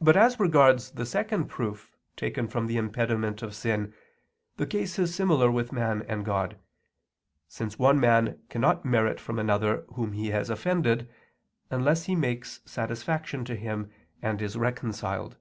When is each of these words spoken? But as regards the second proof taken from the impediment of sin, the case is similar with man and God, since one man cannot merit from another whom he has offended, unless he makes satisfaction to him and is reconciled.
But 0.00 0.16
as 0.16 0.40
regards 0.40 0.90
the 0.90 1.06
second 1.06 1.46
proof 1.46 1.96
taken 2.16 2.48
from 2.48 2.66
the 2.66 2.76
impediment 2.76 3.40
of 3.40 3.54
sin, 3.54 3.94
the 4.56 4.66
case 4.66 4.98
is 4.98 5.14
similar 5.14 5.48
with 5.48 5.70
man 5.70 6.02
and 6.08 6.24
God, 6.24 6.58
since 7.46 7.78
one 7.78 8.00
man 8.00 8.42
cannot 8.48 8.84
merit 8.84 9.20
from 9.20 9.38
another 9.38 9.82
whom 9.94 10.10
he 10.14 10.30
has 10.30 10.50
offended, 10.50 11.08
unless 11.70 12.06
he 12.06 12.16
makes 12.16 12.58
satisfaction 12.66 13.44
to 13.44 13.54
him 13.54 13.92
and 14.22 14.42
is 14.42 14.56
reconciled. 14.56 15.36